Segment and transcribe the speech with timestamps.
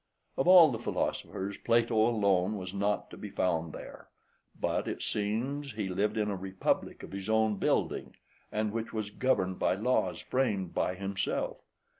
[0.35, 4.07] Of all the philosophers, Plato {123d} alone was not to be found there,
[4.59, 8.15] but it seems he lived in a republic of his own building,
[8.51, 11.57] and which was governed by laws framed by himself.